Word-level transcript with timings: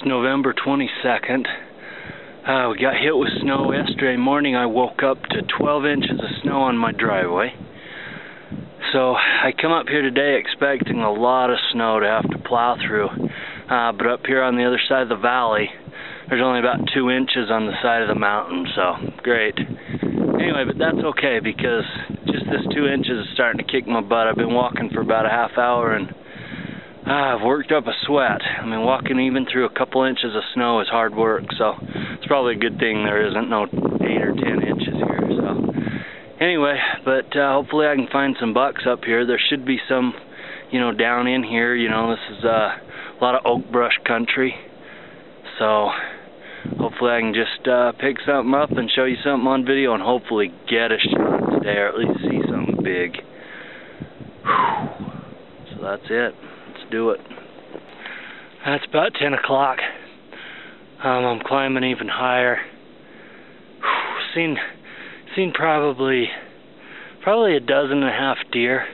It's 0.00 0.08
November 0.08 0.54
22nd. 0.54 1.44
Uh, 2.48 2.70
we 2.70 2.78
got 2.80 2.96
hit 2.96 3.14
with 3.14 3.28
snow 3.42 3.70
yesterday 3.70 4.16
morning. 4.16 4.56
I 4.56 4.64
woke 4.64 5.02
up 5.02 5.20
to 5.24 5.42
12 5.58 5.84
inches 5.84 6.18
of 6.18 6.42
snow 6.42 6.62
on 6.62 6.78
my 6.78 6.90
driveway. 6.90 7.52
So 8.94 9.12
I 9.12 9.52
come 9.60 9.72
up 9.72 9.88
here 9.88 10.00
today 10.00 10.40
expecting 10.40 11.00
a 11.00 11.12
lot 11.12 11.50
of 11.50 11.58
snow 11.72 12.00
to 12.00 12.06
have 12.06 12.30
to 12.30 12.38
plow 12.48 12.78
through. 12.80 13.08
Uh, 13.68 13.92
but 13.92 14.06
up 14.06 14.20
here 14.24 14.42
on 14.42 14.56
the 14.56 14.64
other 14.64 14.80
side 14.88 15.02
of 15.02 15.10
the 15.10 15.20
valley, 15.20 15.68
there's 16.30 16.42
only 16.42 16.60
about 16.60 16.78
two 16.94 17.10
inches 17.10 17.50
on 17.50 17.66
the 17.66 17.76
side 17.82 18.00
of 18.00 18.08
the 18.08 18.18
mountain, 18.18 18.66
so 18.74 18.94
great. 19.22 19.58
Anyway, 19.58 20.64
but 20.64 20.78
that's 20.78 21.04
okay 21.12 21.40
because 21.44 21.84
just 22.24 22.46
this 22.48 22.64
two 22.72 22.86
inches 22.86 23.26
is 23.26 23.34
starting 23.34 23.58
to 23.62 23.70
kick 23.70 23.86
my 23.86 24.00
butt. 24.00 24.28
I've 24.28 24.36
been 24.36 24.54
walking 24.54 24.88
for 24.94 25.02
about 25.02 25.26
a 25.26 25.30
half 25.30 25.58
hour 25.58 25.92
and 25.92 26.08
uh, 27.10 27.34
I've 27.34 27.42
worked 27.42 27.72
up 27.72 27.88
a 27.88 27.92
sweat. 28.06 28.40
I 28.40 28.64
mean, 28.64 28.82
walking 28.82 29.18
even 29.18 29.44
through 29.50 29.66
a 29.66 29.70
couple 29.70 30.04
inches 30.04 30.36
of 30.36 30.42
snow 30.54 30.80
is 30.80 30.86
hard 30.88 31.14
work, 31.14 31.42
so 31.58 31.74
it's 31.80 32.26
probably 32.26 32.54
a 32.54 32.58
good 32.58 32.78
thing 32.78 33.02
there 33.02 33.26
isn't 33.26 33.50
no 33.50 33.64
eight 33.64 34.22
or 34.22 34.32
ten 34.32 34.62
inches 34.62 34.94
here. 34.94 35.28
So 35.28 35.72
anyway, 36.40 36.78
but 37.04 37.36
uh, 37.36 37.52
hopefully 37.54 37.88
I 37.88 37.96
can 37.96 38.06
find 38.12 38.36
some 38.38 38.54
bucks 38.54 38.82
up 38.88 39.02
here. 39.02 39.26
There 39.26 39.40
should 39.50 39.66
be 39.66 39.78
some, 39.88 40.14
you 40.70 40.78
know, 40.78 40.92
down 40.92 41.26
in 41.26 41.42
here. 41.42 41.74
You 41.74 41.88
know, 41.88 42.10
this 42.10 42.38
is 42.38 42.44
uh, 42.44 42.48
a 42.48 43.18
lot 43.20 43.34
of 43.34 43.40
oak 43.44 43.72
brush 43.72 43.98
country, 44.06 44.54
so 45.58 45.88
hopefully 46.78 47.10
I 47.10 47.20
can 47.20 47.34
just 47.34 47.66
uh, 47.66 47.90
pick 47.98 48.18
something 48.24 48.54
up 48.54 48.70
and 48.70 48.88
show 48.88 49.04
you 49.04 49.16
something 49.24 49.48
on 49.48 49.64
video 49.64 49.94
and 49.94 50.02
hopefully 50.02 50.52
get 50.70 50.92
a 50.92 50.98
shot 51.10 51.58
today 51.58 51.74
or 51.74 51.88
at 51.88 51.98
least 51.98 52.20
see 52.20 52.40
something 52.48 52.78
big. 52.84 53.16
Whew. 54.44 55.06
So 55.74 55.82
that's 55.82 56.06
it 56.08 56.49
do 56.90 57.10
it. 57.10 57.20
That's 58.64 58.84
about 58.88 59.14
10 59.14 59.32
o'clock. 59.34 59.78
Um, 61.02 61.24
I'm 61.24 61.40
climbing 61.40 61.84
even 61.84 62.08
higher. 62.08 62.58
Whew, 63.78 64.20
seen, 64.34 64.58
seen 65.34 65.52
probably, 65.52 66.28
probably 67.22 67.56
a 67.56 67.60
dozen 67.60 68.02
and 68.02 68.08
a 68.08 68.12
half 68.12 68.36
deer, 68.52 68.86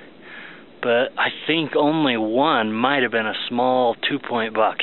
but 0.82 1.10
I 1.18 1.30
think 1.48 1.74
only 1.74 2.16
one 2.16 2.72
might 2.72 3.02
have 3.02 3.10
been 3.10 3.26
a 3.26 3.34
small 3.48 3.96
two-point 4.08 4.54
buck. 4.54 4.76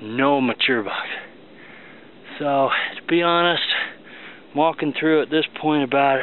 No 0.00 0.40
mature 0.40 0.82
buck. 0.82 1.06
So, 2.38 2.70
to 2.96 3.06
be 3.06 3.22
honest, 3.22 3.62
I'm 4.50 4.56
walking 4.56 4.94
through 4.98 5.22
at 5.22 5.30
this 5.30 5.44
point 5.60 5.84
about, 5.84 6.20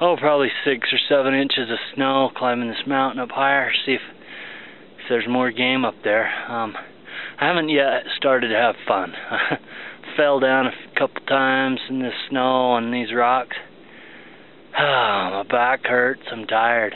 oh, 0.00 0.16
probably 0.18 0.48
six 0.64 0.88
or 0.92 0.98
seven 1.08 1.34
inches 1.34 1.70
of 1.70 1.78
snow, 1.94 2.30
climbing 2.36 2.68
this 2.68 2.86
mountain 2.86 3.20
up 3.20 3.30
higher, 3.30 3.70
see 3.84 3.92
if 3.92 4.00
there's 5.08 5.28
more 5.28 5.50
game 5.50 5.84
up 5.84 5.94
there. 6.04 6.28
Um, 6.50 6.74
I 7.40 7.46
haven't 7.46 7.68
yet 7.68 8.04
started 8.16 8.48
to 8.48 8.54
have 8.54 8.74
fun. 8.86 9.12
Fell 10.16 10.40
down 10.40 10.66
a 10.66 10.98
couple 10.98 11.24
times 11.26 11.80
in 11.88 11.98
the 11.98 12.10
snow 12.28 12.72
on 12.72 12.90
these 12.90 13.12
rocks. 13.14 13.56
my 14.78 15.44
back 15.50 15.84
hurts. 15.84 16.22
I'm 16.30 16.46
tired. 16.46 16.94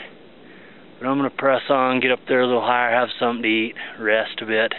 But 0.99 1.07
I'm 1.07 1.17
going 1.17 1.29
to 1.29 1.35
press 1.35 1.63
on, 1.69 1.99
get 1.99 2.11
up 2.11 2.19
there 2.27 2.41
a 2.41 2.45
little 2.45 2.61
higher, 2.61 2.91
have 2.91 3.09
something 3.19 3.41
to 3.41 3.47
eat, 3.47 3.75
rest 3.99 4.41
a 4.41 4.45
bit. 4.45 4.73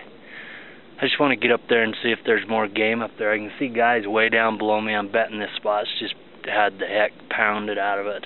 I 1.00 1.06
just 1.06 1.19
want 1.19 1.33
to 1.33 1.36
get 1.36 1.52
up 1.52 1.62
there 1.69 1.83
and 1.83 1.96
see 2.00 2.11
if 2.11 2.20
there's 2.24 2.48
more 2.48 2.69
game 2.69 3.02
up 3.02 3.11
there. 3.19 3.33
I 3.33 3.39
can 3.39 3.50
see 3.58 3.69
guys 3.69 4.06
way 4.06 4.28
down 4.28 4.56
below 4.56 4.80
me. 4.80 4.94
I'm 4.94 5.11
betting 5.11 5.41
this 5.41 5.50
spot's 5.56 5.89
just 5.98 6.14
had 6.44 6.78
the 6.78 6.86
heck 6.86 7.11
pounded 7.28 7.77
out 7.77 7.98
of 7.98 8.06
it. 8.06 8.24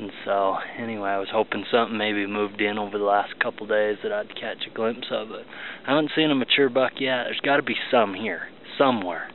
And 0.00 0.10
so, 0.24 0.56
anyway, 0.78 1.10
I 1.10 1.18
was 1.18 1.28
hoping 1.30 1.66
something 1.70 1.98
maybe 1.98 2.26
moved 2.26 2.62
in 2.62 2.78
over 2.78 2.96
the 2.96 3.04
last 3.04 3.38
couple 3.38 3.66
days 3.66 3.98
that 4.02 4.10
I'd 4.10 4.34
catch 4.34 4.66
a 4.66 4.74
glimpse 4.74 5.08
of 5.10 5.30
it. 5.30 5.44
I 5.86 5.90
haven't 5.90 6.12
seen 6.16 6.30
a 6.30 6.34
mature 6.34 6.70
buck 6.70 6.92
yet. 6.98 7.24
There's 7.24 7.40
got 7.40 7.56
to 7.56 7.62
be 7.62 7.76
some 7.90 8.14
here, 8.14 8.48
somewhere. 8.78 9.28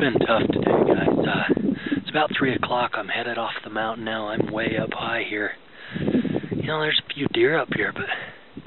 Been 0.00 0.18
tough 0.26 0.48
today, 0.50 0.94
guys. 0.94 1.08
Uh, 1.28 1.60
it's 1.98 2.08
about 2.08 2.30
3 2.38 2.54
o'clock. 2.54 2.92
I'm 2.94 3.08
headed 3.08 3.36
off 3.36 3.52
the 3.62 3.68
mountain 3.68 4.06
now. 4.06 4.28
I'm 4.28 4.50
way 4.50 4.78
up 4.80 4.88
high 4.94 5.24
here. 5.28 5.52
You 6.00 6.62
know, 6.66 6.80
there's 6.80 7.00
a 7.04 7.14
few 7.14 7.26
deer 7.34 7.58
up 7.58 7.68
here, 7.76 7.92
but 7.92 8.64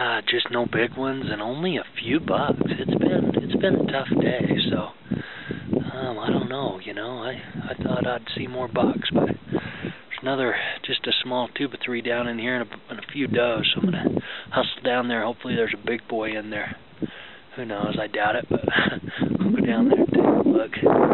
uh, 0.00 0.20
just 0.30 0.52
no 0.52 0.66
big 0.66 0.96
ones 0.96 1.24
and 1.28 1.42
only 1.42 1.76
a 1.76 1.84
few 2.00 2.20
bucks. 2.20 2.60
It's 2.66 2.94
been 2.94 3.32
it's 3.34 3.56
been 3.56 3.74
a 3.74 3.92
tough 3.92 4.08
day, 4.20 4.56
so 4.70 4.90
um, 5.92 6.18
I 6.20 6.28
don't 6.30 6.48
know. 6.48 6.78
You 6.84 6.94
know, 6.94 7.18
I 7.18 7.32
I 7.70 7.82
thought 7.82 8.06
I'd 8.06 8.26
see 8.36 8.46
more 8.46 8.68
bucks, 8.68 9.08
but 9.12 9.26
there's 9.26 10.22
another 10.22 10.54
just 10.86 11.04
a 11.08 11.12
small 11.24 11.48
two 11.56 11.68
by 11.68 11.78
three 11.84 12.00
down 12.00 12.28
in 12.28 12.38
here 12.38 12.60
and 12.60 12.70
a, 12.70 12.90
and 12.90 13.00
a 13.00 13.12
few 13.12 13.26
does. 13.26 13.68
So 13.74 13.80
I'm 13.80 13.86
gonna 13.90 14.20
hustle 14.50 14.82
down 14.84 15.08
there. 15.08 15.24
Hopefully, 15.24 15.56
there's 15.56 15.74
a 15.74 15.86
big 15.86 16.06
boy 16.06 16.36
in 16.38 16.50
there. 16.50 16.76
Who 17.56 17.64
knows? 17.64 17.96
I 18.00 18.08
doubt 18.08 18.34
it, 18.34 18.46
but 18.50 18.60
I'll 18.76 19.50
go 19.50 19.64
down 19.64 19.88
there 19.88 20.00
and 20.00 20.08
take 20.08 20.24
a 20.24 20.48
look. 20.48 21.13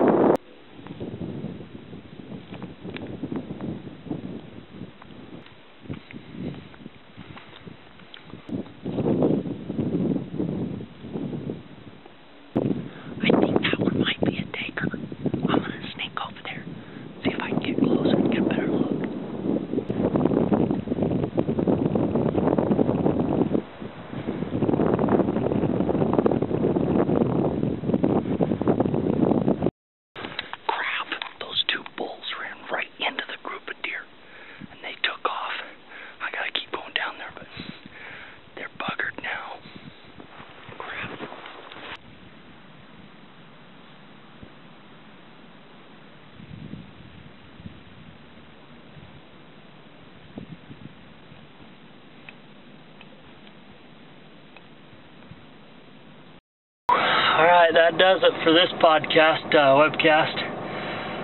That 57.47 57.97
does 57.97 58.21
it 58.21 58.35
for 58.45 58.53
this 58.53 58.69
podcast, 58.83 59.49
uh, 59.55 59.73
webcast. 59.81 60.37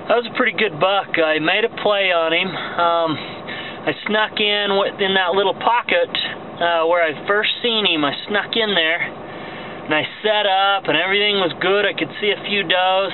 That 0.08 0.16
was 0.22 0.28
a 0.30 0.34
pretty 0.38 0.56
good 0.56 0.78
buck. 0.78 1.18
I 1.18 1.42
made 1.42 1.66
a 1.66 1.72
play 1.82 2.14
on 2.14 2.30
him. 2.30 2.48
Um, 2.48 3.10
I 3.86 3.92
snuck 4.06 4.38
in 4.38 4.70
in 5.02 5.18
that 5.18 5.34
little 5.34 5.54
pocket 5.54 6.08
uh, 6.62 6.86
where 6.86 7.02
I 7.02 7.26
first 7.26 7.50
seen 7.58 7.84
him. 7.90 8.06
I 8.06 8.14
snuck 8.30 8.54
in 8.54 8.70
there, 8.74 9.02
and 9.02 9.92
I 9.92 10.06
set 10.22 10.46
up, 10.46 10.86
and 10.86 10.94
everything 10.94 11.42
was 11.42 11.50
good. 11.58 11.84
I 11.84 11.92
could 11.92 12.10
see 12.22 12.30
a 12.30 12.40
few 12.46 12.62
does, 12.62 13.10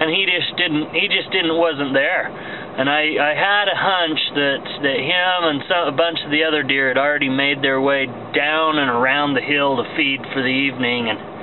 and 0.00 0.08
he 0.08 0.24
just 0.24 0.56
didn't. 0.56 0.96
He 0.96 1.06
just 1.12 1.28
didn't. 1.30 1.52
wasn't 1.52 1.92
there. 1.92 2.32
And 2.76 2.92
I, 2.92 3.16
I 3.16 3.32
had 3.32 3.72
a 3.72 3.76
hunch 3.76 4.20
that 4.36 4.60
that 4.84 4.98
him 5.00 5.38
and 5.48 5.60
some, 5.68 5.84
a 5.88 5.96
bunch 5.96 6.20
of 6.24 6.32
the 6.32 6.44
other 6.44 6.64
deer 6.64 6.88
had 6.88 7.00
already 7.00 7.28
made 7.28 7.60
their 7.64 7.80
way 7.80 8.04
down 8.32 8.76
and 8.76 8.88
around 8.88 9.32
the 9.32 9.44
hill 9.44 9.80
to 9.80 9.84
feed 9.96 10.20
for 10.32 10.40
the 10.40 10.52
evening, 10.52 11.08
and 11.08 11.35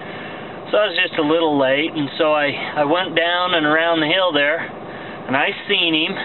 so 0.73 0.81
I 0.81 0.89
was 0.89 0.97
just 0.97 1.13
a 1.21 1.21
little 1.21 1.53
late, 1.61 1.93
and 1.93 2.09
so 2.17 2.33
I, 2.33 2.49
I 2.49 2.83
went 2.89 3.13
down 3.13 3.53
and 3.53 3.61
around 3.61 4.01
the 4.01 4.09
hill 4.09 4.33
there, 4.33 4.57
and 4.57 5.37
I 5.37 5.53
seen 5.69 5.93
him. 5.93 6.17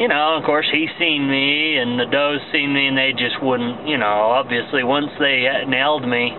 You 0.00 0.08
know, 0.08 0.40
of 0.40 0.48
course, 0.48 0.64
he 0.72 0.88
seen 0.96 1.28
me, 1.28 1.76
and 1.76 2.00
the 2.00 2.08
does 2.08 2.40
seen 2.48 2.72
me, 2.72 2.88
and 2.88 2.96
they 2.96 3.12
just 3.12 3.36
wouldn't, 3.44 3.84
you 3.84 4.00
know, 4.00 4.32
obviously, 4.32 4.80
once 4.88 5.12
they 5.20 5.44
nailed 5.68 6.08
me, 6.08 6.32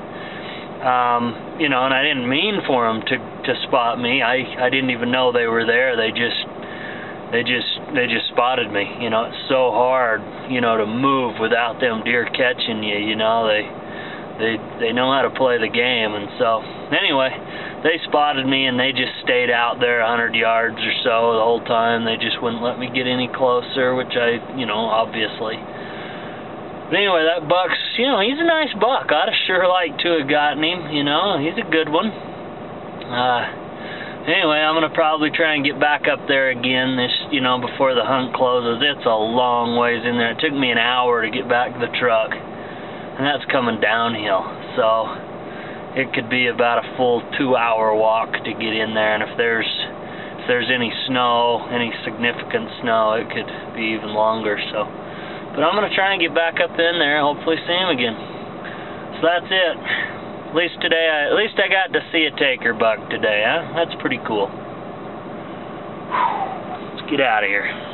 um, 0.81 1.61
you 1.61 1.69
know, 1.69 1.85
and 1.85 1.93
I 1.93 2.01
didn't 2.01 2.25
mean 2.25 2.65
for 2.65 2.89
them 2.89 3.05
to, 3.05 3.15
to 3.21 3.53
spot 3.69 4.01
me. 4.01 4.25
I, 4.25 4.65
I 4.65 4.73
didn't 4.73 4.89
even 4.89 5.13
know 5.13 5.29
they 5.29 5.45
were 5.45 5.69
there. 5.69 5.93
They 5.93 6.09
just, 6.09 6.41
they 7.29 7.45
just, 7.45 7.93
they 7.93 8.09
just 8.09 8.25
spotted 8.33 8.73
me. 8.73 8.89
You 8.97 9.13
know, 9.13 9.29
it's 9.29 9.45
so 9.53 9.69
hard, 9.69 10.25
you 10.49 10.65
know, 10.65 10.81
to 10.81 10.89
move 10.89 11.37
without 11.37 11.77
them 11.77 12.01
deer 12.01 12.25
catching 12.25 12.81
you, 12.81 12.97
you 12.97 13.15
know, 13.15 13.45
they, 13.45 13.69
they 14.39 14.57
they 14.79 14.91
know 14.93 15.11
how 15.13 15.21
to 15.21 15.33
play 15.33 15.57
the 15.61 15.69
game 15.69 16.13
and 16.17 16.27
so 16.41 16.61
anyway 16.89 17.29
they 17.83 17.99
spotted 18.07 18.47
me 18.47 18.65
and 18.65 18.79
they 18.79 18.91
just 18.91 19.13
stayed 19.23 19.51
out 19.51 19.77
there 19.79 20.01
a 20.01 20.07
hundred 20.07 20.33
yards 20.33 20.77
or 20.77 20.93
so 21.03 21.37
the 21.37 21.45
whole 21.45 21.63
time 21.67 22.05
they 22.05 22.17
just 22.17 22.41
wouldn't 22.41 22.63
let 22.63 22.79
me 22.79 22.89
get 22.89 23.05
any 23.05 23.29
closer 23.29 23.93
which 23.93 24.15
I 24.17 24.39
you 24.57 24.65
know 24.65 24.89
obviously 24.89 25.57
But 26.89 26.99
anyway, 26.99 27.25
that 27.25 27.47
buck's, 27.49 27.79
you 27.97 28.05
know, 28.05 28.19
he's 28.21 28.37
a 28.37 28.45
nice 28.45 28.69
buck. 28.77 29.09
I'd 29.09 29.31
have 29.31 29.39
sure 29.47 29.65
like 29.65 29.97
to 30.03 30.19
have 30.19 30.29
gotten 30.29 30.61
him, 30.61 30.91
you 30.91 31.03
know. 31.03 31.39
He's 31.39 31.57
a 31.57 31.65
good 31.65 31.89
one. 31.89 32.11
Uh, 32.11 33.41
anyway, 34.29 34.59
I'm 34.61 34.75
going 34.75 34.85
to 34.87 34.93
probably 34.93 35.31
try 35.31 35.55
and 35.55 35.65
get 35.65 35.79
back 35.79 36.05
up 36.11 36.27
there 36.27 36.51
again 36.51 36.95
this, 36.95 37.11
you 37.31 37.41
know, 37.41 37.57
before 37.57 37.95
the 37.95 38.03
hunt 38.03 38.35
closes. 38.35 38.83
It's 38.83 39.05
a 39.05 39.15
long 39.15 39.79
ways 39.79 40.03
in 40.05 40.19
there. 40.19 40.37
It 40.37 40.39
took 40.43 40.53
me 40.53 40.69
an 40.69 40.77
hour 40.77 41.23
to 41.23 41.31
get 41.31 41.49
back 41.49 41.73
to 41.73 41.79
the 41.79 41.91
truck. 41.97 42.29
And 43.17 43.25
that's 43.25 43.45
coming 43.51 43.79
downhill. 43.79 44.41
So, 44.75 44.87
it 45.93 46.09
could 46.13 46.29
be 46.29 46.47
about 46.47 46.81
a 46.81 46.97
full 46.97 47.21
two-hour 47.37 47.93
walk 47.93 48.33
to 48.33 48.51
get 48.57 48.73
in 48.73 48.97
there. 48.97 49.13
And 49.13 49.21
if 49.21 49.37
there's 49.37 49.69
if 50.41 50.47
there's 50.49 50.67
any 50.73 50.91
snow, 51.07 51.63
any 51.71 51.93
significant 52.03 52.67
snow, 52.81 53.15
it 53.15 53.29
could 53.29 53.47
be 53.77 53.95
even 53.95 54.11
longer. 54.11 54.59
So. 54.73 54.83
But 55.53 55.61
I'm 55.61 55.77
to 55.77 55.93
try 55.95 56.11
and 56.11 56.19
get 56.19 56.33
back 56.33 56.57
up 56.59 56.73
in 56.73 56.97
there 56.97 57.21
and 57.21 57.23
hopefully 57.23 57.61
see 57.61 57.77
him 57.77 57.93
again. 57.93 58.17
So 59.21 59.29
that's 59.29 59.47
it. 59.47 59.77
At 60.49 60.55
least 60.57 60.81
today, 60.81 61.05
I, 61.07 61.29
at 61.29 61.37
least 61.37 61.55
I 61.61 61.69
got 61.69 61.93
to 61.93 62.01
see 62.11 62.25
a 62.25 62.33
taker 62.35 62.73
buck 62.73 63.09
today, 63.09 63.45
huh? 63.45 63.77
That's 63.77 63.93
pretty 64.01 64.19
cool. 64.25 64.49
Let's 66.89 67.05
get 67.09 67.21
out 67.21 67.45
of 67.45 67.49
here. 67.49 67.92